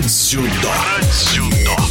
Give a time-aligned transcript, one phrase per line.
[0.00, 1.89] Про дзюдо.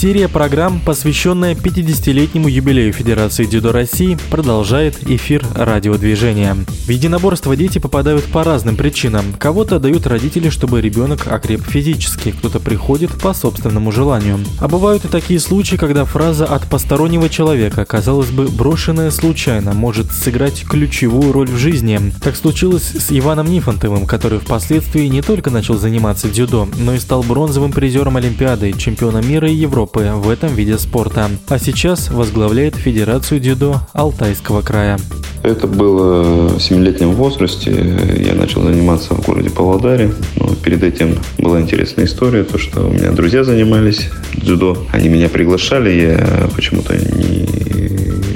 [0.00, 6.56] Серия программ, посвященная 50-летнему юбилею Федерации дзюдо России, продолжает эфир радиодвижения.
[6.86, 9.26] В единоборство дети попадают по разным причинам.
[9.38, 14.38] Кого-то дают родители, чтобы ребенок окреп физически, кто-то приходит по собственному желанию.
[14.58, 20.12] А бывают и такие случаи, когда фраза от постороннего человека, казалось бы, брошенная случайно, может
[20.12, 22.00] сыграть ключевую роль в жизни.
[22.22, 27.22] Так случилось с Иваном Нифонтовым, который впоследствии не только начал заниматься дзюдо, но и стал
[27.22, 32.76] бронзовым призером Олимпиады, чемпионом мира и Европы Европы в этом виде спорта, а сейчас возглавляет
[32.76, 34.98] Федерацию дзюдо Алтайского края.
[35.42, 37.72] Это было в 7-летнем возрасте.
[38.18, 40.12] Я начал заниматься в городе Павлодаре.
[40.36, 44.86] Но перед этим была интересная история, то, что у меня друзья занимались дзюдо.
[44.92, 47.46] Они меня приглашали, я почему-то не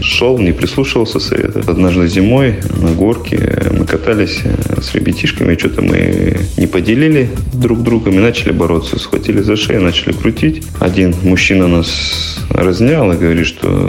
[0.04, 1.62] шел, не прислушивался совета.
[1.66, 4.42] Однажды зимой на горке мы катались
[4.80, 8.98] с ребятишками, что-то мы не поделили друг другом и начали бороться.
[8.98, 10.62] Схватили за шею, начали крутить.
[10.78, 13.88] Один мужчина нас разнял и говорит, что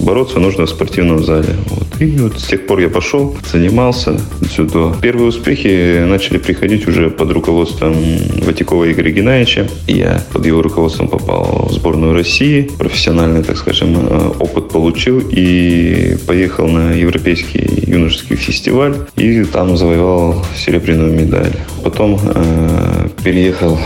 [0.00, 1.54] бороться нужно в спортивном зале.
[1.66, 1.89] Вот.
[2.00, 4.96] И вот с тех пор я пошел, занимался дзюдо.
[5.02, 7.94] Первые успехи начали приходить уже под руководством
[8.42, 9.68] Ватикова Игоря Геннадьевича.
[9.86, 12.70] Я под его руководством попал в сборную России.
[12.78, 18.96] Профессиональный, так скажем, э, опыт получил и поехал на Европейский юношеский фестиваль.
[19.16, 21.52] И там завоевал серебряную медаль.
[21.84, 23.78] Потом э, переехал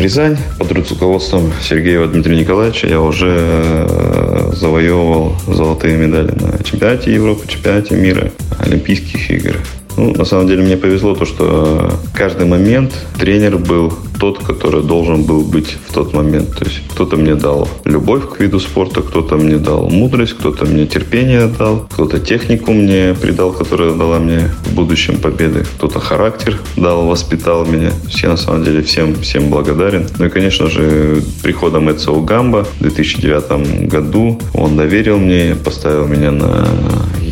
[0.00, 2.86] Рязань под руководством Сергея Дмитрия Николаевича.
[2.86, 9.56] Я уже э, завоевывал золотые медали на чемпионате Европы, чемпионате мира, Олимпийских игр.
[10.00, 15.24] Ну, на самом деле мне повезло то, что каждый момент тренер был тот, который должен
[15.24, 16.56] был быть в тот момент.
[16.56, 20.86] То есть кто-то мне дал любовь к виду спорта, кто-то мне дал мудрость, кто-то мне
[20.86, 27.06] терпение дал, кто-то технику мне придал, которая дала мне в будущем победы, кто-то характер дал,
[27.06, 27.90] воспитал меня.
[28.08, 30.06] Все на самом деле всем, всем благодарен.
[30.18, 36.30] Ну и, конечно же, приходом Эцио Гамба в 2009 году он доверил мне, поставил меня
[36.30, 36.66] на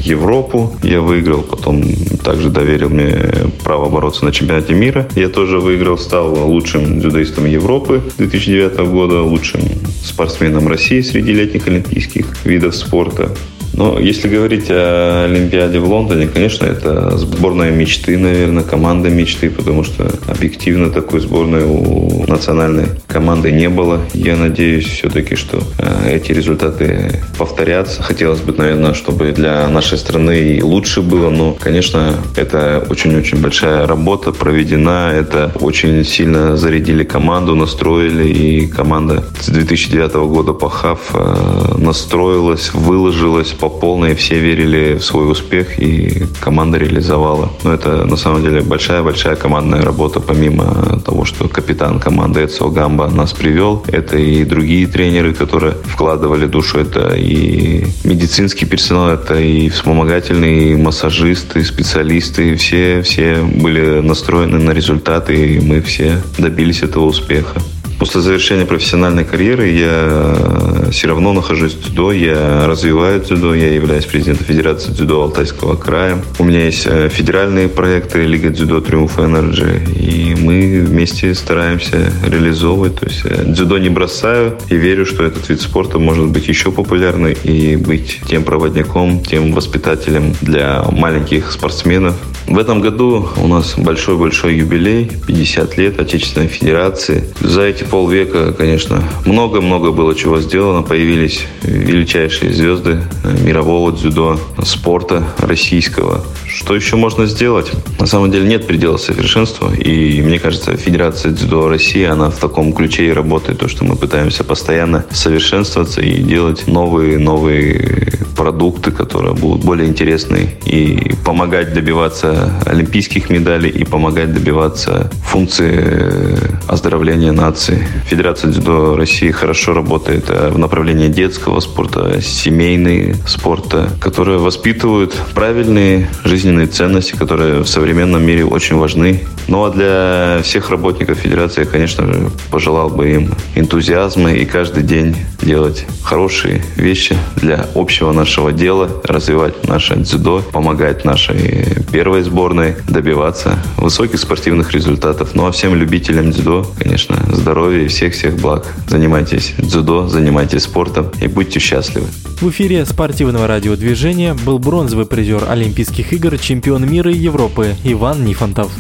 [0.05, 0.73] Европу.
[0.83, 1.83] Я выиграл, потом
[2.25, 3.17] также доверил мне
[3.65, 5.09] право бороться на чемпионате мира.
[5.15, 9.61] Я тоже выиграл, стал лучшим дзюдоистом Европы 2009 года, лучшим
[10.03, 13.31] спортсменом России среди летних олимпийских видов спорта.
[13.79, 19.85] Но если говорить о Олимпиаде в Лондоне, конечно, это сборная мечты, наверное, команда мечты, потому
[19.85, 24.01] что объективно такой сборной у национальной команды не было.
[24.13, 28.03] Я надеюсь все-таки, что э, эти результаты повторятся.
[28.03, 33.87] Хотелось бы, наверное, чтобы для нашей страны и лучше было, но, конечно, это очень-очень большая
[33.87, 35.11] работа проведена.
[35.13, 42.73] Это очень сильно зарядили команду, настроили, и команда с 2009 года по ХАФ э, настроилась,
[42.75, 47.51] выложилась, по полной, все верили в свой успех, и команда реализовала.
[47.65, 53.09] Но это на самом деле большая-большая командная работа, помимо того, что капитан команды Эцио Гамба
[53.09, 53.85] нас привел.
[53.89, 56.79] Это и другие тренеры, которые вкладывали душу.
[56.79, 62.57] Это и медицинский персонал, это и вспомогательные, массажисты, специалисты.
[62.57, 67.61] Все, все были настроены на результаты, и мы все добились этого успеха.
[67.99, 74.05] После завершения профессиональной карьеры я все равно нахожусь в дзюдо, я развиваю дзюдо, я являюсь
[74.05, 76.23] президентом Федерации дзюдо Алтайского края.
[76.39, 82.97] У меня есть э, федеральные проекты Лига дзюдо Триумф Energy, и мы вместе стараемся реализовывать.
[82.97, 86.73] То есть э, дзюдо не бросаю и верю, что этот вид спорта может быть еще
[86.73, 92.15] популярный и быть тем проводником, тем воспитателем для маленьких спортсменов.
[92.47, 97.25] В этом году у нас большой-большой юбилей, 50 лет Отечественной Федерации.
[97.41, 100.81] За эти полвека, конечно, много-много было чего сделано.
[100.81, 103.03] Появились величайшие звезды
[103.45, 106.25] мирового дзюдо, спорта российского.
[106.47, 107.71] Что еще можно сделать?
[108.01, 109.71] На самом деле нет предела совершенства.
[109.75, 113.59] И мне кажется, Федерация дзюдо России, она в таком ключе и работает.
[113.59, 121.13] То, что мы пытаемся постоянно совершенствоваться и делать новые-новые продукты, которые будут более интересны и
[121.25, 126.39] помогать добиваться олимпийских медалей и помогать добиваться функции
[126.69, 127.87] оздоровления нации.
[128.07, 136.09] Федерация дзюдо России хорошо работает э, в направлении детского спорта, семейной спорта, которые воспитывают правильные
[136.25, 139.25] жизненные ценности, которые в современном мире очень важны.
[139.49, 145.17] Ну а для всех работников Федерации, конечно же, пожелал бы им энтузиазма и каждый день
[145.43, 153.59] делать хорошие вещи для общего нашего дела, развивать наше дзюдо, помогать нашей первой сборной добиваться
[153.77, 155.31] высоких спортивных результатов.
[155.35, 158.67] Ну а всем любителям дзюдо, конечно, здоровья и всех-всех благ.
[158.87, 162.07] Занимайтесь дзюдо, занимайтесь спортом и будьте счастливы.
[162.41, 168.71] В эфире спортивного радиодвижения был бронзовый призер Олимпийских игр, чемпион мира и Европы Иван Нифонтов.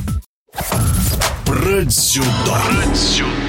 [1.45, 2.27] Про дзюдо.
[2.47, 3.48] Про дзюдо.